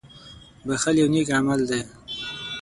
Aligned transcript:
•بښل 0.67 0.95
یو 1.01 1.07
نېک 1.13 1.29
عمل 1.37 1.59
دی. 1.69 1.81